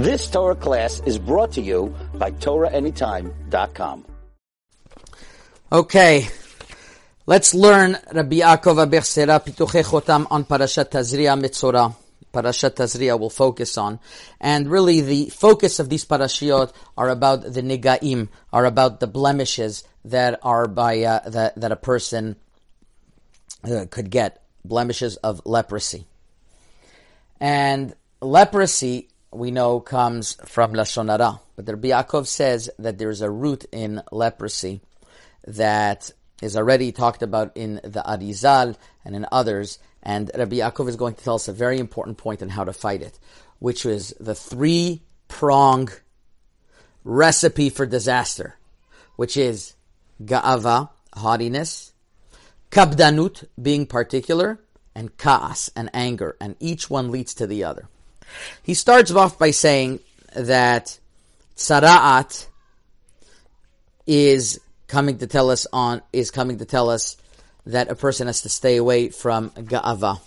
This 0.00 0.30
Torah 0.30 0.56
class 0.56 1.02
is 1.04 1.18
brought 1.18 1.52
to 1.52 1.60
you 1.60 1.94
by 2.14 2.30
TorahAnytime.com. 2.30 4.06
Okay, 5.70 6.26
let's 7.26 7.54
learn 7.54 7.98
Rabbi 8.10 8.36
Yaakov 8.36 8.80
Abichsera 8.80 9.44
Pituchei 9.44 9.84
Chotam 9.84 10.26
on 10.30 10.46
Parashat 10.46 10.88
Tazria 10.88 11.38
Mitzorah. 11.38 11.94
Parashat 12.32 12.76
Tazria 12.76 13.20
will 13.20 13.28
focus 13.28 13.76
on. 13.76 14.00
And 14.40 14.70
really 14.70 15.02
the 15.02 15.28
focus 15.28 15.78
of 15.78 15.90
these 15.90 16.06
parashiot 16.06 16.72
are 16.96 17.10
about 17.10 17.42
the 17.42 17.60
nigaim, 17.60 18.30
are 18.54 18.64
about 18.64 19.00
the 19.00 19.06
blemishes 19.06 19.84
that 20.06 20.40
are 20.42 20.66
by, 20.66 21.02
uh, 21.02 21.28
that, 21.28 21.60
that 21.60 21.72
a 21.72 21.76
person 21.76 22.36
uh, 23.64 23.84
could 23.90 24.08
get, 24.10 24.42
blemishes 24.64 25.16
of 25.16 25.42
leprosy. 25.44 26.06
And 27.38 27.94
leprosy, 28.22 29.09
we 29.32 29.50
know, 29.50 29.80
comes 29.80 30.34
from 30.44 30.72
Lashon 30.72 31.08
Hara. 31.08 31.40
But 31.56 31.66
the 31.66 31.74
Rabbi 31.74 31.88
Yaakov 31.88 32.26
says 32.26 32.70
that 32.78 32.98
there's 32.98 33.20
a 33.20 33.30
root 33.30 33.64
in 33.72 34.02
leprosy 34.10 34.80
that 35.46 36.10
is 36.42 36.56
already 36.56 36.92
talked 36.92 37.22
about 37.22 37.52
in 37.56 37.76
the 37.84 38.02
Arizal 38.06 38.76
and 39.04 39.14
in 39.14 39.26
others, 39.30 39.78
and 40.02 40.30
Rabbi 40.36 40.56
Yaakov 40.56 40.88
is 40.88 40.96
going 40.96 41.14
to 41.14 41.24
tell 41.24 41.34
us 41.34 41.48
a 41.48 41.52
very 41.52 41.78
important 41.78 42.18
point 42.18 42.42
on 42.42 42.48
how 42.48 42.64
to 42.64 42.72
fight 42.72 43.02
it, 43.02 43.18
which 43.58 43.84
is 43.84 44.14
the 44.18 44.34
three 44.34 45.02
prong 45.28 45.90
recipe 47.04 47.70
for 47.70 47.86
disaster, 47.86 48.56
which 49.16 49.36
is 49.36 49.74
ga'ava, 50.22 50.90
haughtiness, 51.14 51.92
kabdanut, 52.70 53.44
being 53.60 53.86
particular, 53.86 54.60
and 54.94 55.16
kaas, 55.16 55.70
and 55.76 55.88
anger, 55.94 56.36
and 56.40 56.56
each 56.58 56.90
one 56.90 57.10
leads 57.10 57.34
to 57.34 57.46
the 57.46 57.64
other. 57.64 57.88
He 58.62 58.74
starts 58.74 59.10
off 59.10 59.38
by 59.38 59.50
saying 59.50 60.00
that 60.34 60.98
tzara'at 61.56 62.46
is 64.06 64.60
coming 64.88 65.18
to 65.18 65.26
tell 65.26 65.50
us 65.50 65.66
on 65.72 66.02
is 66.12 66.30
coming 66.30 66.58
to 66.58 66.64
tell 66.64 66.90
us 66.90 67.16
that 67.66 67.90
a 67.90 67.94
person 67.94 68.26
has 68.26 68.42
to 68.42 68.48
stay 68.48 68.76
away 68.76 69.08
from 69.10 69.50
ga'ava. 69.50 70.20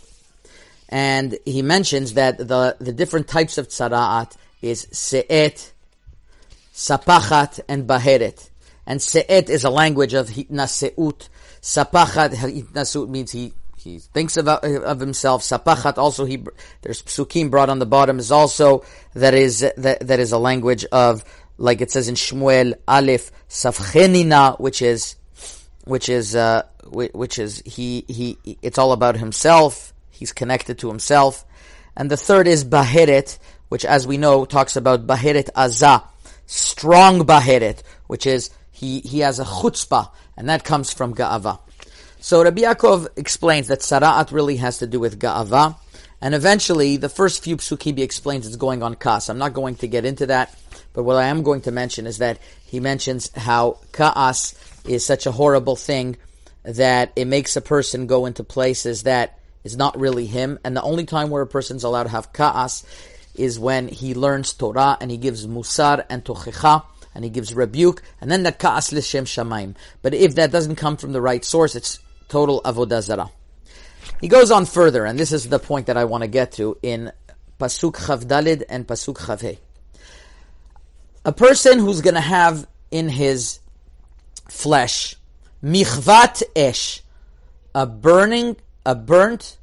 And 0.89 1.37
he 1.45 1.61
mentions 1.61 2.13
that 2.13 2.37
the, 2.37 2.77
the 2.79 2.93
different 2.93 3.27
types 3.27 3.57
of 3.57 3.67
tzara'at 3.67 4.35
is 4.61 4.87
se'et, 4.91 5.71
sapachat, 6.73 7.59
and 7.67 7.87
baheret. 7.87 8.49
And 8.85 8.99
se'et 8.99 9.49
is 9.49 9.63
a 9.63 9.69
language 9.69 10.13
of 10.13 10.29
hitnaseut. 10.29 11.29
Sapachat, 11.61 12.33
hitnaseut 12.33 13.09
means 13.09 13.31
he 13.31 13.53
he 13.83 13.99
thinks 13.99 14.37
of, 14.37 14.47
of 14.47 14.99
himself. 14.99 15.41
Sapachat 15.41 15.97
also 15.97 16.25
he 16.25 16.43
there's 16.81 17.01
psukim 17.01 17.49
brought 17.49 17.69
on 17.69 17.79
the 17.79 17.85
bottom 17.85 18.19
is 18.19 18.31
also 18.31 18.85
that 19.13 19.33
is 19.33 19.59
that, 19.59 19.99
that 20.01 20.19
is 20.19 20.31
a 20.31 20.37
language 20.37 20.85
of 20.85 21.23
like 21.57 21.81
it 21.81 21.91
says 21.91 22.07
in 22.07 22.15
Shmuel 22.15 22.73
Aleph 22.87 23.31
Safchenina, 23.49 24.59
which 24.59 24.81
is 24.81 25.15
which 25.85 26.09
is 26.09 26.35
uh, 26.35 26.63
which 26.91 27.39
is 27.39 27.61
he 27.65 28.05
he 28.07 28.37
it's 28.61 28.77
all 28.77 28.91
about 28.91 29.17
himself. 29.17 29.93
He's 30.09 30.31
connected 30.31 30.79
to 30.79 30.87
himself, 30.87 31.45
and 31.95 32.09
the 32.09 32.17
third 32.17 32.47
is 32.47 32.63
Baheret, 32.63 33.37
which, 33.69 33.83
as 33.85 34.07
we 34.07 34.17
know, 34.17 34.45
talks 34.45 34.75
about 34.75 35.07
Baheret 35.07 35.49
Azah, 35.53 36.03
strong 36.45 37.25
Baheret, 37.25 37.81
which 38.07 38.25
is 38.25 38.49
he 38.71 38.99
he 39.01 39.19
has 39.19 39.39
a 39.39 39.45
chutzpah, 39.45 40.11
and 40.37 40.49
that 40.49 40.63
comes 40.63 40.93
from 40.93 41.13
Ga'ava. 41.13 41.59
So 42.23 42.41
Rabbi 42.41 42.61
Yaakov 42.61 43.09
explains 43.17 43.67
that 43.67 43.81
Tzara'at 43.81 44.31
really 44.31 44.55
has 44.55 44.77
to 44.77 44.87
do 44.87 44.97
with 44.97 45.19
Ga'ava, 45.19 45.75
and 46.21 46.33
eventually 46.33 46.95
the 46.95 47.09
first 47.09 47.43
few 47.43 47.57
psukim 47.57 47.99
explains 47.99 48.47
it's 48.47 48.55
going 48.55 48.81
on 48.81 48.95
Kas. 48.95 49.27
I'm 49.27 49.37
not 49.37 49.51
going 49.51 49.75
to 49.75 49.89
get 49.89 50.05
into 50.05 50.27
that, 50.27 50.57
but 50.93 51.03
what 51.03 51.17
I 51.17 51.25
am 51.25 51.43
going 51.43 51.59
to 51.63 51.71
mention 51.71 52.07
is 52.07 52.19
that 52.19 52.39
he 52.65 52.79
mentions 52.79 53.29
how 53.35 53.79
Ka'as 53.91 54.55
is 54.85 55.05
such 55.05 55.25
a 55.25 55.33
horrible 55.33 55.75
thing 55.75 56.15
that 56.63 57.11
it 57.17 57.27
makes 57.27 57.57
a 57.57 57.61
person 57.61 58.07
go 58.07 58.25
into 58.25 58.45
places 58.45 59.03
that 59.03 59.37
is 59.65 59.75
not 59.75 59.99
really 59.99 60.25
him. 60.25 60.59
And 60.63 60.77
the 60.77 60.81
only 60.81 61.05
time 61.05 61.29
where 61.29 61.41
a 61.41 61.47
person's 61.47 61.83
allowed 61.83 62.03
to 62.03 62.09
have 62.09 62.31
ka'as 62.31 62.85
is 63.35 63.59
when 63.59 63.89
he 63.89 64.13
learns 64.13 64.53
Torah 64.53 64.97
and 65.01 65.11
he 65.11 65.17
gives 65.17 65.45
musar 65.45 66.05
and 66.09 66.23
tochecha 66.23 66.85
and 67.13 67.25
he 67.25 67.29
gives 67.29 67.53
rebuke, 67.53 68.01
and 68.21 68.31
then 68.31 68.43
that 68.43 68.59
ka'as 68.59 68.93
l'shem 68.93 69.25
shamaim. 69.25 69.75
But 70.01 70.13
if 70.13 70.35
that 70.35 70.53
doesn't 70.53 70.77
come 70.77 70.95
from 70.95 71.11
the 71.11 71.21
right 71.21 71.43
source, 71.43 71.75
it's 71.75 71.99
total 72.27 72.61
avodah 72.61 73.01
zarah. 73.01 73.31
He 74.21 74.27
goes 74.27 74.51
on 74.51 74.65
further, 74.65 75.05
and 75.05 75.19
this 75.19 75.31
is 75.31 75.49
the 75.49 75.59
point 75.59 75.87
that 75.87 75.97
I 75.97 76.05
want 76.05 76.23
to 76.23 76.27
get 76.27 76.53
to 76.53 76.77
in 76.81 77.11
pasuk 77.59 77.93
chavdalid 77.93 78.63
and 78.69 78.87
pasuk 78.87 79.17
chavhe. 79.17 79.57
A 81.25 81.31
person 81.31 81.79
who's 81.79 82.01
going 82.01 82.15
to 82.15 82.21
have 82.21 82.67
in 82.91 83.09
his 83.09 83.59
flesh 84.49 85.15
michvat 85.63 86.43
esh, 86.55 87.01
a 87.73 87.85
burning, 87.85 88.57
a 88.85 88.95
burnt, 88.95 89.57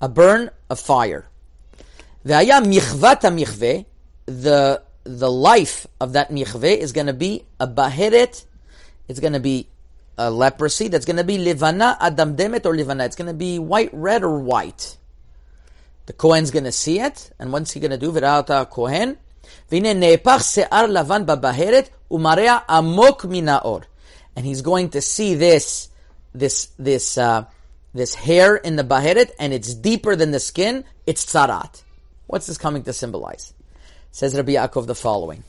a 0.00 0.08
burn 0.08 0.50
of 0.68 0.78
fire. 0.78 1.26
V'aya 2.24 2.62
michvat 2.62 3.20
michve, 3.32 3.86
the 4.26 4.82
the 5.04 5.30
life 5.30 5.86
of 6.00 6.12
that 6.12 6.30
michve 6.30 6.76
is 6.76 6.92
going 6.92 7.08
to 7.08 7.12
be 7.12 7.44
a 7.58 7.66
baheret. 7.66 8.44
It's 9.08 9.20
going 9.20 9.32
to 9.32 9.40
be 9.40 9.68
a 10.18 10.30
leprosy 10.30 10.88
that's 10.88 11.04
going 11.04 11.16
to 11.16 11.24
be 11.24 11.38
livana 11.38 11.98
adamdemet 11.98 12.66
or 12.66 12.74
livana. 12.74 13.06
It's 13.06 13.16
going 13.16 13.28
to 13.28 13.34
be 13.34 13.58
white, 13.58 13.90
red, 13.92 14.22
or 14.22 14.38
white. 14.38 14.96
The 16.06 16.12
Kohen's 16.12 16.50
going 16.50 16.64
to 16.64 16.72
see 16.72 17.00
it, 17.00 17.30
and 17.38 17.52
what's 17.52 17.72
he 17.72 17.80
going 17.80 17.92
to 17.92 17.98
do? 17.98 18.12
V'ra'ata 18.12 18.68
Kohen. 18.68 19.16
V'ine 19.70 19.96
ne'epach 19.96 20.42
se'ar 20.42 20.88
lavan 20.88 21.24
babaheret 21.26 21.90
umarea 22.10 22.64
amok 22.68 23.22
minaor 23.22 23.84
and 24.36 24.46
he's 24.46 24.62
going 24.62 24.90
to 24.90 25.00
see 25.00 25.34
this 25.34 25.88
this 26.34 26.66
this 26.78 27.18
uh, 27.18 27.44
this 27.94 28.14
hair 28.14 28.56
in 28.56 28.76
the 28.76 28.84
baheret, 28.84 29.30
and 29.38 29.52
it's 29.52 29.74
deeper 29.74 30.16
than 30.16 30.30
the 30.30 30.40
skin. 30.40 30.84
It's 31.06 31.24
tzarat. 31.26 31.82
What's 32.26 32.46
this 32.46 32.56
coming 32.56 32.82
to 32.84 32.92
symbolize? 32.92 33.52
Says 34.10 34.34
Rabbi 34.34 34.52
Yaakov 34.52 34.86
the 34.86 34.94
following: 34.94 35.44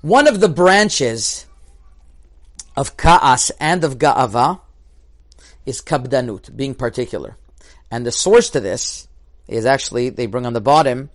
One 0.00 0.26
of 0.26 0.40
the 0.40 0.48
branches 0.48 1.46
of 2.78 2.96
ka'as 2.96 3.50
and 3.58 3.82
of 3.82 3.98
ga'ava 3.98 4.60
is 5.66 5.82
kabdanut, 5.82 6.54
being 6.56 6.76
particular, 6.76 7.36
and 7.90 8.06
the 8.06 8.12
source 8.12 8.50
to 8.50 8.60
this 8.60 9.08
is 9.48 9.66
actually 9.66 10.10
they 10.10 10.26
bring 10.26 10.46
on 10.46 10.52
the 10.52 10.60
bottom 10.60 11.10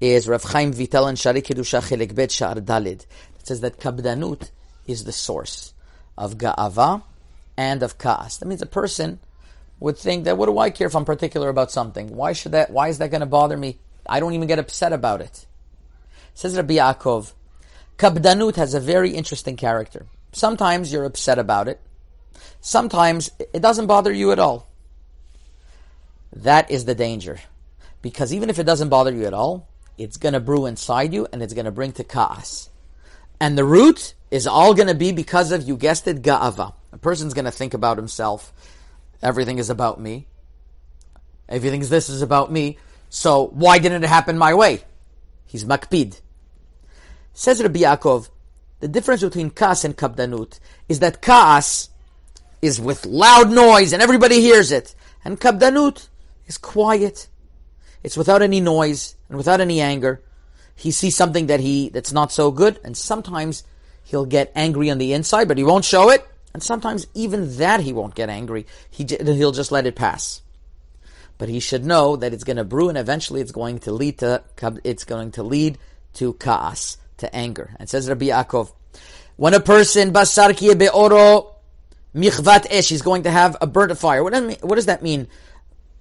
is 0.00 0.28
Rav 0.28 0.44
Chaim 0.44 0.72
Vital 0.72 1.08
and 1.08 1.18
Sha'arei 1.18 1.42
Kedusha 1.42 1.82
Chelik 1.82 2.14
Bet 2.14 2.28
Sha'ar 2.28 2.60
Dalid. 2.60 3.04
It 3.36 3.46
says 3.48 3.62
that 3.62 3.80
kabdanut 3.80 4.52
is 4.86 5.02
the 5.02 5.10
source 5.10 5.74
of 6.16 6.38
ga'ava 6.38 7.02
and 7.56 7.82
of 7.82 7.98
ka'as. 7.98 8.38
That 8.38 8.46
means 8.46 8.62
a 8.62 8.66
person 8.66 9.18
would 9.80 9.98
think 9.98 10.22
that 10.22 10.38
what 10.38 10.46
do 10.46 10.56
I 10.56 10.70
care 10.70 10.86
if 10.86 10.94
I'm 10.94 11.04
particular 11.04 11.48
about 11.48 11.72
something? 11.72 12.14
Why 12.14 12.32
should 12.32 12.52
that? 12.52 12.70
Why 12.70 12.90
is 12.90 12.98
that 12.98 13.10
going 13.10 13.22
to 13.22 13.26
bother 13.26 13.56
me? 13.56 13.80
I 14.06 14.20
don't 14.20 14.34
even 14.34 14.46
get 14.46 14.60
upset 14.60 14.92
about 14.92 15.20
it. 15.20 15.46
Says 16.34 16.54
Rabbi 16.56 16.74
Yaakov, 16.74 17.32
kabdanut 17.98 18.54
has 18.54 18.72
a 18.74 18.78
very 18.78 19.10
interesting 19.10 19.56
character. 19.56 20.06
Sometimes 20.38 20.92
you're 20.92 21.04
upset 21.04 21.38
about 21.38 21.66
it. 21.66 21.80
Sometimes 22.60 23.28
it 23.52 23.60
doesn't 23.60 23.88
bother 23.88 24.12
you 24.12 24.30
at 24.30 24.38
all. 24.38 24.68
That 26.32 26.70
is 26.70 26.84
the 26.84 26.94
danger. 26.94 27.40
Because 28.02 28.32
even 28.32 28.48
if 28.48 28.60
it 28.60 28.64
doesn't 28.64 28.88
bother 28.88 29.12
you 29.12 29.24
at 29.24 29.34
all, 29.34 29.68
it's 29.98 30.16
going 30.16 30.34
to 30.34 30.40
brew 30.40 30.66
inside 30.66 31.12
you 31.12 31.26
and 31.32 31.42
it's 31.42 31.54
going 31.54 31.64
to 31.64 31.72
bring 31.72 31.90
to 31.92 32.04
chaos. 32.04 32.70
And 33.40 33.58
the 33.58 33.64
root 33.64 34.14
is 34.30 34.46
all 34.46 34.74
going 34.74 34.86
to 34.86 34.94
be 34.94 35.10
because 35.10 35.50
of, 35.50 35.66
you 35.66 35.76
guessed 35.76 36.06
it, 36.06 36.22
ga'ava. 36.22 36.72
A 36.92 36.98
person's 36.98 37.34
going 37.34 37.44
to 37.44 37.50
think 37.50 37.74
about 37.74 37.96
himself. 37.96 38.52
Everything 39.20 39.58
is 39.58 39.70
about 39.70 40.00
me. 40.00 40.28
Everything's 41.48 41.88
this 41.88 42.08
is 42.08 42.22
about 42.22 42.52
me. 42.52 42.78
So 43.10 43.48
why 43.48 43.80
didn't 43.80 44.04
it 44.04 44.08
happen 44.08 44.38
my 44.38 44.54
way? 44.54 44.82
He's 45.46 45.64
makpid. 45.64 46.20
Says 47.32 47.60
Rabbi 47.60 47.80
Yaakov, 47.80 48.28
the 48.80 48.88
difference 48.88 49.22
between 49.22 49.50
kas 49.50 49.84
and 49.84 49.96
kabdanut 49.96 50.60
is 50.88 51.00
that 51.00 51.20
kas 51.20 51.90
is 52.62 52.80
with 52.80 53.06
loud 53.06 53.50
noise 53.50 53.92
and 53.92 54.02
everybody 54.02 54.40
hears 54.40 54.70
it. 54.72 54.94
And 55.24 55.40
kabdanut 55.40 56.08
is 56.46 56.58
quiet. 56.58 57.28
It's 58.02 58.16
without 58.16 58.42
any 58.42 58.60
noise 58.60 59.16
and 59.28 59.36
without 59.36 59.60
any 59.60 59.80
anger. 59.80 60.22
He 60.74 60.92
sees 60.92 61.16
something 61.16 61.46
that 61.48 61.58
he 61.58 61.88
that's 61.88 62.12
not 62.12 62.30
so 62.30 62.52
good, 62.52 62.78
and 62.84 62.96
sometimes 62.96 63.64
he'll 64.04 64.26
get 64.26 64.52
angry 64.54 64.90
on 64.90 64.98
the 64.98 65.12
inside, 65.12 65.48
but 65.48 65.58
he 65.58 65.64
won't 65.64 65.84
show 65.84 66.08
it. 66.10 66.24
And 66.54 66.62
sometimes 66.62 67.06
even 67.14 67.56
that 67.58 67.80
he 67.80 67.92
won't 67.92 68.14
get 68.14 68.30
angry. 68.30 68.64
He, 68.88 69.04
he'll 69.04 69.52
just 69.52 69.72
let 69.72 69.86
it 69.86 69.96
pass. 69.96 70.40
But 71.36 71.48
he 71.48 71.60
should 71.60 71.84
know 71.84 72.16
that 72.16 72.32
it's 72.32 72.44
going 72.44 72.56
to 72.56 72.64
brew 72.64 72.88
and 72.88 72.98
eventually 72.98 73.40
it's 73.40 73.52
going 73.52 73.80
to 73.80 73.92
lead 73.92 74.18
to, 74.18 74.42
it's 74.82 75.04
going 75.04 75.32
to 75.32 75.42
lead 75.42 75.78
to 76.14 76.32
kaas, 76.34 76.96
to 77.18 77.34
anger. 77.34 77.74
And 77.78 77.88
says 77.88 78.08
Rabbi 78.08 78.26
Yaakov, 78.26 78.72
when 79.36 79.54
a 79.54 79.60
person, 79.60 80.12
basar 80.12 80.52
be'oro, 80.78 81.54
michvat 82.14 82.66
esh, 82.70 82.88
he's 82.88 83.02
going 83.02 83.24
to 83.24 83.30
have 83.30 83.56
a 83.60 83.66
burnt 83.66 83.96
fire. 83.98 84.22
What 84.24 84.32
does, 84.32 84.56
what 84.62 84.76
does 84.76 84.86
that 84.86 85.02
mean? 85.02 85.28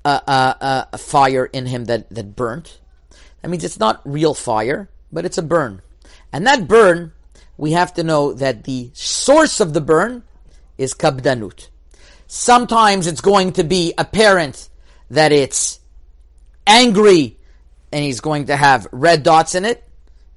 Uh, 0.06 0.22
uh, 0.26 0.54
uh, 0.62 0.86
a 0.94 0.98
fire 0.98 1.46
in 1.46 1.66
him 1.66 1.86
that, 1.86 2.10
that 2.10 2.36
burnt? 2.36 2.80
That 3.42 3.50
means 3.50 3.64
it's 3.64 3.80
not 3.80 4.02
real 4.06 4.34
fire, 4.34 4.90
but 5.12 5.26
it's 5.26 5.38
a 5.38 5.42
burn. 5.42 5.82
And 6.32 6.48
that 6.48 6.68
burn, 6.68 7.12
we 7.58 7.74
have 7.74 7.94
to 7.96 8.04
know 8.04 8.34
that 8.34 8.64
the 8.64 8.90
source 8.94 9.60
of 9.60 9.74
the 9.74 9.82
burn 9.82 10.24
is 10.78 10.94
kabdanut. 10.94 11.68
Sometimes 12.28 13.08
it's 13.08 13.22
going 13.22 13.54
to 13.54 13.64
be 13.64 13.94
apparent 13.98 14.70
that 15.10 15.32
it's 15.32 15.80
angry 16.66 17.38
and 17.92 18.04
he's 18.04 18.20
going 18.20 18.48
to 18.48 18.56
have 18.56 18.88
red 18.92 19.24
dots 19.24 19.56
in 19.56 19.66
it. 19.66 19.87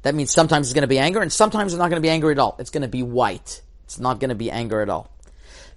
That 0.02 0.14
means 0.14 0.31
sometimes 0.31 0.69
it's 0.69 0.75
going 0.75 0.82
to 0.82 0.88
be 0.88 0.99
anger 0.99 1.20
and 1.20 1.32
sometimes 1.32 1.73
it's 1.73 1.79
not 1.79 1.91
going 1.91 2.00
to 2.00 2.06
be 2.06 2.11
anger 2.11 2.31
at 2.31 2.38
all. 2.38 2.56
It's 2.58 2.70
going 2.70 2.82
to 2.82 2.88
be 2.88 3.02
white. 3.02 3.62
It's 3.85 3.99
not 3.99 4.20
going 4.20 4.31
to 4.31 4.35
be 4.35 4.50
anger 4.50 4.81
at 4.81 4.88
all. 4.88 5.11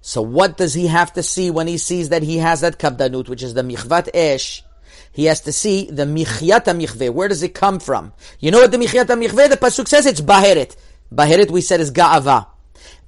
So 0.02 0.22
what 0.22 0.58
does 0.58 0.74
he 0.74 0.88
have 0.88 1.14
to 1.14 1.24
see 1.24 1.50
when 1.50 1.68
he 1.68 1.78
sees 1.78 2.10
that 2.10 2.24
he 2.24 2.38
has 2.38 2.62
that 2.62 2.78
kabdanut, 2.78 3.30
which 3.30 3.42
is 3.42 3.54
the 3.54 3.62
michvat 3.62 4.10
esh? 4.14 4.64
He 5.12 5.26
has 5.26 5.42
to 5.42 5.52
see 5.52 5.90
the 5.90 6.04
michyat 6.04 6.66
michve. 6.66 7.14
Where 7.14 7.28
does 7.28 7.44
it 7.44 7.54
come 7.54 7.80
from? 7.80 8.14
You 8.40 8.52
know 8.52 8.60
what 8.60 8.72
the 8.72 8.78
michyat 8.78 9.06
michve? 9.06 9.50
The 9.50 9.58
pasuk 9.58 9.88
says 9.88 10.06
it's 10.06 10.22
baheret. 10.22 10.76
Baheret 11.14 11.52
we 11.52 11.62
said 11.62 11.80
is 11.80 11.92
ga'ava. 11.92 12.48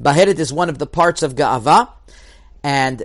Baheret 0.01 0.39
is 0.39 0.53
one 0.53 0.69
of 0.69 0.77
the 0.77 0.85
parts 0.85 1.23
of 1.23 1.35
ga'ava, 1.35 1.89
and 2.63 3.03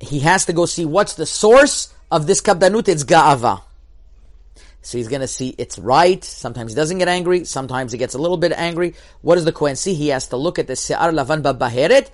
he 0.00 0.20
has 0.20 0.46
to 0.46 0.52
go 0.52 0.66
see 0.66 0.84
what's 0.84 1.14
the 1.14 1.26
source 1.26 1.94
of 2.10 2.26
this 2.26 2.40
kabdanut. 2.40 2.88
It's 2.88 3.04
ga'ava. 3.04 3.62
So 4.82 4.98
he's 4.98 5.08
going 5.08 5.20
to 5.20 5.28
see 5.28 5.54
it's 5.58 5.78
right. 5.78 6.24
Sometimes 6.24 6.72
he 6.72 6.76
doesn't 6.76 6.98
get 6.98 7.08
angry. 7.08 7.44
Sometimes 7.44 7.92
he 7.92 7.98
gets 7.98 8.14
a 8.14 8.18
little 8.18 8.36
bit 8.36 8.52
angry. 8.52 8.94
What 9.20 9.34
does 9.34 9.44
the 9.44 9.52
Kohen 9.52 9.76
see? 9.76 9.94
He 9.94 10.08
has 10.08 10.28
to 10.28 10.36
look 10.36 10.58
at 10.58 10.66
the 10.66 10.76
Se'ar 10.76 11.12
Lavan 11.12 11.42
Baheret, 11.42 12.08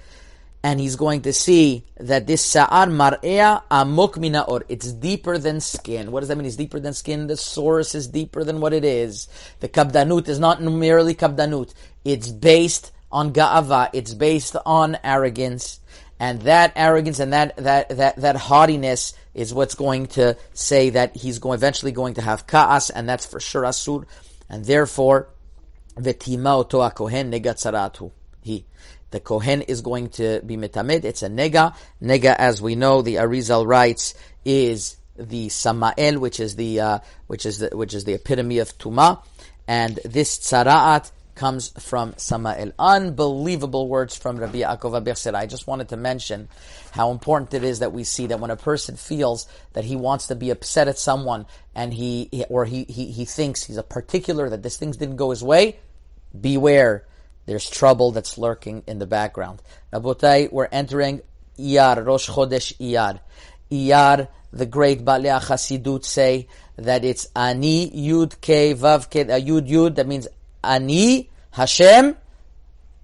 and 0.64 0.80
he's 0.80 0.96
going 0.96 1.22
to 1.22 1.32
see 1.32 1.84
that 2.00 2.26
this 2.26 2.44
Se'ar 2.44 2.88
Mar'ea 2.88 3.62
Amok 3.70 4.16
Minaor. 4.16 4.62
It's 4.68 4.92
deeper 4.92 5.38
than 5.38 5.60
skin. 5.60 6.10
What 6.10 6.20
does 6.20 6.28
that 6.28 6.36
mean? 6.36 6.46
It's 6.46 6.56
deeper 6.56 6.80
than 6.80 6.92
skin. 6.92 7.28
The 7.28 7.36
source 7.36 7.94
is 7.94 8.08
deeper 8.08 8.42
than 8.42 8.60
what 8.60 8.72
it 8.72 8.84
is. 8.84 9.28
The 9.60 9.68
Kabdanut 9.68 10.28
is 10.28 10.40
not 10.40 10.60
merely 10.60 11.14
Kabdanut. 11.14 11.72
It's 12.04 12.28
based 12.28 12.90
on 13.12 13.32
Ga'ava. 13.32 13.90
It's 13.92 14.12
based 14.12 14.56
on 14.66 14.98
arrogance. 15.04 15.80
And 16.18 16.42
that 16.42 16.72
arrogance 16.76 17.18
and 17.18 17.32
that, 17.32 17.56
that, 17.56 17.90
that, 17.90 18.16
that 18.16 18.36
haughtiness 18.36 19.14
is 19.34 19.52
what's 19.52 19.74
going 19.74 20.06
to 20.06 20.36
say 20.54 20.90
that 20.90 21.14
he's 21.14 21.38
going, 21.38 21.58
eventually 21.58 21.92
going 21.92 22.14
to 22.14 22.22
have 22.22 22.46
ka'as, 22.46 22.88
and 22.88 23.08
that's 23.08 23.26
for 23.26 23.38
sure 23.38 23.62
asur, 23.64 24.06
and 24.48 24.64
therefore, 24.64 25.28
v'tima 25.96 26.58
oto 26.58 26.88
kohen 26.90 27.30
nega 27.30 28.10
He, 28.40 28.64
the 29.10 29.20
kohen 29.20 29.62
is 29.62 29.82
going 29.82 30.08
to 30.10 30.40
be 30.40 30.56
metamed. 30.56 31.04
It's 31.04 31.22
a 31.22 31.28
nega. 31.28 31.76
Nega, 32.02 32.34
as 32.34 32.62
we 32.62 32.76
know, 32.76 33.02
the 33.02 33.16
Arizal 33.16 33.66
writes, 33.66 34.14
is 34.44 34.96
the 35.16 35.48
samael, 35.48 36.18
which 36.18 36.40
is 36.40 36.56
the 36.56 36.80
uh, 36.80 36.98
which 37.26 37.46
is 37.46 37.58
the 37.58 37.76
which 37.76 37.94
is 37.94 38.04
the 38.04 38.14
epitome 38.14 38.58
of 38.58 38.76
tuma, 38.78 39.22
and 39.66 39.98
this 40.04 40.38
tzaraat 40.38 41.10
comes 41.36 41.68
from 41.78 42.14
Samael. 42.16 42.72
Unbelievable 42.78 43.88
words 43.88 44.16
from 44.16 44.38
Rabbi 44.38 44.60
Yaakov 44.62 45.00
Abichser. 45.00 45.34
I 45.34 45.46
just 45.46 45.66
wanted 45.66 45.90
to 45.90 45.96
mention 45.96 46.48
how 46.90 47.10
important 47.12 47.54
it 47.54 47.62
is 47.62 47.78
that 47.78 47.92
we 47.92 48.02
see 48.02 48.26
that 48.26 48.40
when 48.40 48.50
a 48.50 48.56
person 48.56 48.96
feels 48.96 49.46
that 49.74 49.84
he 49.84 49.94
wants 49.94 50.26
to 50.28 50.34
be 50.34 50.50
upset 50.50 50.88
at 50.88 50.98
someone 50.98 51.46
and 51.74 51.92
he, 51.92 52.44
or 52.48 52.64
he, 52.64 52.84
he, 52.84 53.12
he 53.12 53.24
thinks 53.24 53.62
he's 53.62 53.76
a 53.76 53.82
particular 53.82 54.48
that 54.50 54.62
this 54.62 54.76
things 54.76 54.96
didn't 54.96 55.16
go 55.16 55.30
his 55.30 55.44
way, 55.44 55.78
beware. 56.38 57.06
There's 57.44 57.70
trouble 57.70 58.10
that's 58.10 58.38
lurking 58.38 58.82
in 58.88 58.98
the 58.98 59.06
background. 59.06 59.62
Rabotai, 59.92 60.50
we're 60.50 60.66
entering 60.66 61.20
Iyar, 61.58 62.04
Rosh 62.04 62.28
Chodesh 62.28 62.76
Iyar. 62.78 63.20
Iyar, 63.70 64.28
the 64.52 64.66
great 64.66 65.04
Balei 65.04 65.40
Chasidut 65.40 66.04
say 66.04 66.48
that 66.76 67.04
it's 67.04 67.28
Ani 67.36 67.90
Yud 67.90 68.36
Ke 68.40 68.76
Vav 68.76 69.08
Ke 69.10 69.28
uh, 69.28 69.38
Yud 69.38 69.68
Yud. 69.68 69.94
That 69.96 70.06
means 70.06 70.26
Ani 70.66 71.30
Hashem 71.52 72.16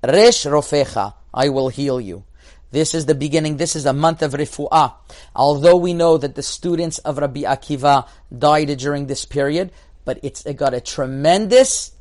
Resh 0.03 0.45
Rofecha. 0.45 1.15
I 1.33 1.49
will 1.49 1.69
heal 1.69 2.01
you. 2.01 2.25
This 2.73 2.95
is 2.95 3.05
the 3.07 3.15
beginning. 3.15 3.59
This 3.59 3.77
is 3.77 3.85
a 3.85 3.93
month 3.93 4.23
of 4.23 4.33
refu'ah. 4.33 4.95
Although 5.37 5.77
we 5.77 5.93
know 5.93 6.17
that 6.17 6.35
the 6.35 6.43
students 6.43 6.99
of 6.99 7.19
Rabbi 7.19 7.43
Akiva 7.43 8.09
died 8.37 8.77
during 8.79 9.07
this 9.07 9.27
period, 9.27 9.73
but 10.05 10.19
it's 10.23 10.45
it 10.47 10.57
got 10.57 10.73
a 10.73 10.81
tremendous 10.81 11.93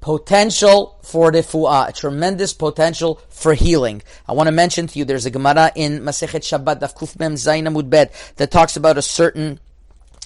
potential 0.00 0.98
for 1.02 1.30
refu'ah, 1.30 1.88
a 1.88 1.92
tremendous 1.92 2.52
potential 2.52 3.20
for 3.28 3.54
healing. 3.54 4.02
I 4.28 4.32
want 4.32 4.48
to 4.48 4.52
mention 4.52 4.88
to 4.88 4.98
you, 4.98 5.04
there's 5.04 5.26
a 5.26 5.30
Gemara 5.30 5.70
in 5.76 6.00
Masechet 6.00 6.42
Shabbat, 6.42 6.80
Daf 6.80 6.94
Kuf 6.96 7.18
Mem 7.18 7.34
Zayin 7.34 7.68
Amud 7.68 7.88
Bet, 7.88 8.12
that 8.36 8.50
talks 8.50 8.76
about 8.76 8.98
a 8.98 9.02
certain 9.02 9.60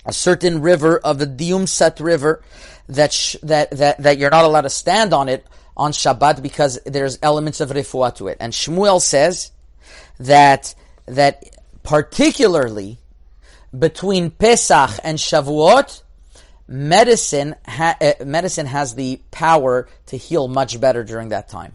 a 0.04 0.12
certain 0.12 0.60
river 0.60 0.98
of 0.98 1.18
the 1.18 1.26
Diumsat 1.26 2.00
River 2.00 2.42
that, 2.88 3.12
sh- 3.12 3.36
that, 3.42 3.70
that, 3.72 3.98
that 4.02 4.18
you're 4.18 4.30
not 4.30 4.44
allowed 4.44 4.62
to 4.62 4.70
stand 4.70 5.12
on 5.12 5.28
it 5.28 5.46
on 5.76 5.92
Shabbat 5.92 6.42
because 6.42 6.78
there's 6.84 7.18
elements 7.22 7.60
of 7.60 7.70
refuah 7.70 8.14
to 8.16 8.28
it. 8.28 8.36
And 8.40 8.52
Shmuel 8.52 9.00
says 9.00 9.52
that, 10.18 10.74
that 11.06 11.44
particularly 11.82 12.98
between 13.76 14.30
Pesach 14.30 14.90
and 15.04 15.18
Shavuot, 15.18 16.02
medicine, 16.66 17.56
ha- 17.66 17.96
uh, 18.00 18.24
medicine 18.24 18.66
has 18.66 18.94
the 18.94 19.20
power 19.30 19.88
to 20.06 20.16
heal 20.16 20.48
much 20.48 20.80
better 20.80 21.04
during 21.04 21.30
that 21.30 21.48
time. 21.48 21.72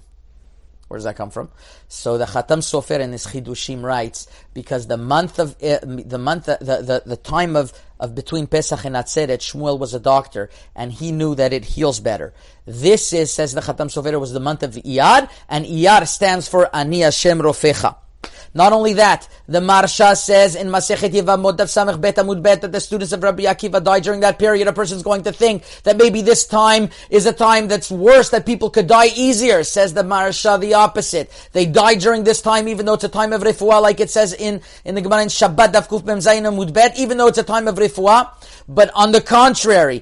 Where 0.87 0.97
does 0.97 1.05
that 1.05 1.15
come 1.15 1.31
from? 1.31 1.49
So 1.87 2.17
the 2.17 2.25
Khatam 2.25 2.59
Sofer 2.59 2.99
in 2.99 3.11
his 3.11 3.25
Chidushim 3.25 3.81
writes 3.81 4.27
because 4.53 4.85
the 4.85 4.97
month 4.97 5.39
of 5.39 5.55
uh, 5.63 5.79
the 5.81 6.19
month 6.19 6.45
the, 6.45 6.57
the 6.59 7.01
the 7.05 7.17
time 7.17 7.55
of 7.55 7.73
of 7.99 8.13
between 8.13 8.45
Pesach 8.45 8.85
and 8.85 8.95
Atzeret, 8.95 9.39
Shmuel 9.39 9.79
was 9.79 9.95
a 9.95 9.99
doctor 9.99 10.49
and 10.75 10.91
he 10.91 11.11
knew 11.11 11.33
that 11.35 11.53
it 11.53 11.65
heals 11.65 11.99
better. 11.99 12.33
This 12.65 13.13
is 13.13 13.33
says 13.33 13.53
the 13.53 13.61
Khatam 13.61 13.89
Sofer 13.89 14.19
was 14.19 14.33
the 14.33 14.39
month 14.39 14.61
of 14.61 14.73
Iyar 14.75 15.27
and 15.49 15.65
Iyar 15.65 16.07
stands 16.07 16.47
for 16.47 16.73
Ani 16.75 16.99
Hashem 16.99 17.39
Rofecha. 17.39 17.95
Not 18.53 18.71
only 18.71 18.93
that, 18.93 19.27
the 19.47 19.59
Maharsha 19.59 20.15
says 20.15 20.55
in 20.55 20.67
Masechet 20.67 21.11
Yevamot 21.11 21.57
Daf 21.57 21.67
Samech 21.67 21.99
Bet 21.99 22.15
Amud 22.15 22.41
Bet 22.41 22.61
that 22.61 22.71
the 22.71 22.79
students 22.79 23.11
of 23.11 23.21
Rabbi 23.21 23.43
Akiva 23.43 23.83
died 23.83 24.03
during 24.03 24.21
that 24.21 24.39
period. 24.39 24.67
A 24.67 24.73
person's 24.73 25.03
going 25.03 25.23
to 25.23 25.31
think 25.31 25.63
that 25.83 25.97
maybe 25.97 26.21
this 26.21 26.45
time 26.45 26.89
is 27.09 27.25
a 27.25 27.33
time 27.33 27.67
that's 27.67 27.91
worse, 27.91 28.29
that 28.29 28.45
people 28.45 28.69
could 28.69 28.87
die 28.87 29.09
easier. 29.15 29.63
Says 29.63 29.93
the 29.93 30.03
Maharsha 30.03 30.59
the 30.59 30.75
opposite. 30.75 31.29
They 31.51 31.65
died 31.65 31.99
during 31.99 32.23
this 32.23 32.41
time, 32.41 32.67
even 32.67 32.85
though 32.85 32.93
it's 32.93 33.03
a 33.03 33.09
time 33.09 33.33
of 33.33 33.41
refuah, 33.41 33.81
like 33.81 33.99
it 33.99 34.09
says 34.09 34.33
in, 34.33 34.61
in 34.85 34.95
the 34.95 35.01
Gemara 35.01 35.23
in 35.23 35.27
Shabbat 35.27 35.73
Daf 35.73 35.87
Kuf 35.87 36.05
Mem 36.05 36.19
Zayin 36.19 36.43
Amud 36.43 36.73
Bet, 36.73 36.97
even 36.97 37.17
though 37.17 37.27
it's 37.27 37.37
a 37.37 37.43
time 37.43 37.67
of 37.67 37.75
refuah. 37.75 38.29
But 38.67 38.89
on 38.95 39.11
the 39.11 39.21
contrary, 39.21 40.01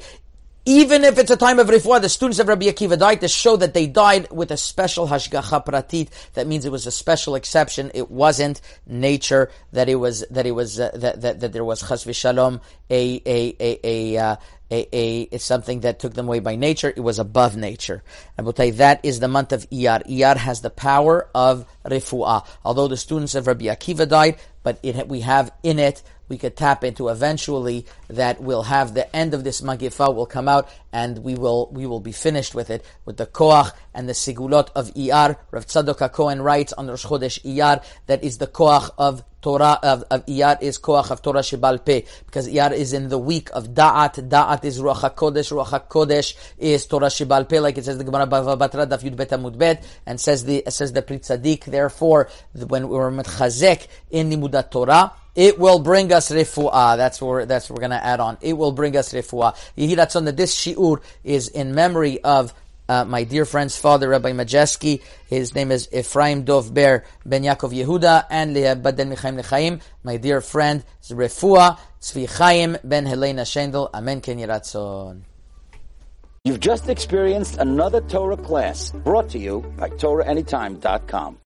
even 0.66 1.04
if 1.04 1.18
it's 1.18 1.32
a 1.32 1.36
time 1.38 1.60
of 1.60 1.68
refuah, 1.68 2.02
the 2.02 2.10
students 2.10 2.40
of 2.40 2.48
Rabbi 2.48 2.68
Akiva 2.68 2.98
died 2.98 3.22
to 3.22 3.28
show 3.28 3.58
that 3.58 3.74
they 3.74 3.86
died 3.86 4.32
with 4.32 4.52
a 4.52 4.58
special 4.58 5.08
hashgacha 5.08 5.66
pratit. 5.66 6.10
That 6.34 6.48
means 6.48 6.64
it 6.66 6.72
was 6.72 6.88
a 6.88 6.92
special 6.92 7.36
exception. 7.36 7.92
It 7.94 8.10
wasn't 8.10 8.62
nature 8.88 9.52
that 9.74 9.90
it 9.90 9.96
was 9.96 10.24
that 10.30 10.46
it 10.46 10.52
was 10.52 10.80
uh, 10.80 10.92
that, 10.96 11.22
that 11.22 11.40
that 11.42 11.54
there 11.54 11.66
was 11.66 11.82
chas 11.82 12.06
v'shalom 12.06 12.62
a 12.90 13.22
a 13.26 13.56
a 13.60 13.80
a. 13.84 14.18
Uh, 14.18 14.36
a, 14.72 15.28
a, 15.32 15.38
something 15.38 15.82
that 15.82 16.00
took 16.00 16.16
them 16.16 16.28
away 16.28 16.40
by 16.40 16.56
nature. 16.56 16.92
It 16.96 17.02
was 17.02 17.20
above 17.20 17.56
nature. 17.56 18.04
I 18.40 18.42
will 18.42 18.54
tell 18.54 18.66
you 18.66 18.72
that 18.74 19.02
is 19.04 19.20
the 19.20 19.28
month 19.28 19.52
of 19.52 19.70
Iyar. 19.70 20.04
Iyar 20.08 20.36
has 20.36 20.62
the 20.62 20.72
power 20.72 21.30
of 21.36 21.68
refuah. 21.86 22.48
Although 22.66 22.88
the 22.88 22.98
students 22.98 23.36
of 23.36 23.46
Rabbi 23.46 23.66
Akiva 23.66 24.10
died, 24.10 24.38
but 24.64 24.80
it, 24.82 25.08
we 25.08 25.20
have 25.20 25.52
in 25.62 25.78
it 25.78 26.02
we 26.34 26.40
could 26.40 26.58
tap 26.58 26.84
into 26.84 27.10
eventually 27.10 27.86
that 28.08 28.42
we'll 28.42 28.64
have 28.64 28.96
the 28.96 29.16
end 29.16 29.36
of 29.36 29.44
this 29.44 29.62
magifa 29.62 30.14
will 30.14 30.26
come 30.26 30.48
out 30.48 30.68
and 30.92 31.20
we 31.20 31.36
will 31.36 31.70
we 31.72 31.86
will 31.86 32.00
be 32.00 32.12
finished 32.12 32.56
with 32.56 32.72
it 32.72 32.84
with 33.06 33.18
the 33.18 33.28
koach 33.28 33.72
and 33.94 34.10
the 34.10 34.14
sigulot 34.14 34.70
of 34.76 34.92
Iyar. 34.96 35.38
Rav 35.52 35.68
Tzadok 35.68 36.12
Cohen 36.12 36.42
writes 36.42 36.74
on 36.74 36.88
Rosh 36.88 37.06
Chodesh 37.06 37.40
Iyar 37.44 37.84
that 38.08 38.24
is 38.24 38.40
the 38.40 38.48
koach 38.48 38.90
of 38.98 39.24
Torah 39.44 39.78
of, 39.84 40.04
of 40.10 40.26
Iyar 40.26 40.60
is 40.60 40.80
koach 40.80 41.12
of 41.12 41.22
Torah 41.22 41.42
Shebal 41.42 41.86
Peh 41.86 42.02
because 42.26 42.48
Iyar 42.48 42.72
is 42.72 42.94
in 42.94 43.10
the 43.10 43.20
week 43.20 43.50
of 43.54 43.70
Da'at. 43.76 44.28
Da'at 44.28 44.64
is 44.64 44.80
Ruach 44.80 45.02
HaKodesh. 45.02 45.52
Ruach 45.52 45.72
HaKodesh 45.78 46.36
is 46.58 46.88
Torah 46.88 47.08
Shebal 47.08 47.48
Peh 47.48 47.60
like 47.60 47.78
it 47.78 47.86
says 47.86 48.00
the 48.00 48.04
Gemara 48.04 48.26
Batra 48.26 48.88
Daf 48.88 49.04
Yud 49.04 49.16
Bet 49.16 49.30
Amud 49.30 49.58
Bet 49.58 49.86
and 50.08 50.20
says 50.20 50.46
the 50.46 50.64
says 50.70 50.94
the 50.94 51.04
Pri 51.04 51.20
Tzadik. 51.20 51.66
Therefore, 51.66 52.30
when 52.54 52.88
we're 52.88 53.12
metchazek 53.12 53.88
in 54.10 54.32
Limudat 54.32 54.72
Torah, 54.72 55.12
it 55.36 55.58
will 55.58 55.80
bring 55.80 56.12
us 56.14 56.30
refuah. 56.32 56.98
That's 56.98 57.22
where 57.22 57.46
that's 57.46 57.70
what 57.70 57.78
we're 57.78 57.88
going 57.88 58.00
to 58.00 58.06
add 58.06 58.20
on. 58.20 58.38
It 58.42 58.54
will 58.54 58.72
bring 58.72 58.96
us 58.96 59.14
refuah. 59.14 59.56
Yehiratzon 59.78 60.26
that 60.26 60.38
this 60.38 60.56
shiur 60.56 61.02
is 61.24 61.48
in 61.48 61.74
memory 61.74 62.24
of 62.24 62.54
uh, 62.90 63.06
my 63.06 63.24
dear 63.24 63.46
friend's 63.46 63.78
father, 63.78 64.10
Rabbi 64.10 64.34
Majeski. 64.34 65.02
His 65.28 65.56
name 65.56 65.72
is 65.72 65.88
Ephraim 65.94 66.44
Dov 66.44 66.74
Ber 66.74 67.04
Ben 67.26 67.44
Yaakov 67.44 67.72
Yehuda, 67.72 68.26
and 68.30 68.54
Baden 68.54 69.10
Michaim 69.10 69.38
Lechaim. 69.38 69.82
My 70.04 70.18
dear 70.18 70.42
friend 70.42 70.84
Refuah 71.04 71.80
Tzvi 72.02 72.30
Chaim 72.38 72.78
Ben 72.84 73.06
Helena 73.06 73.44
Shendel. 73.44 73.90
Amen. 73.94 74.22
Ken 74.22 74.38
Yiratzon. 74.38 75.22
You've 76.44 76.60
just 76.60 76.90
experienced 76.90 77.58
another 77.58 78.02
Torah 78.02 78.36
class 78.36 78.92
brought 78.92 79.30
to 79.30 79.40
you 79.40 79.62
by 79.78 79.90
TorahAnytime.com. 79.90 81.38